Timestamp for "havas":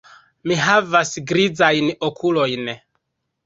0.61-1.11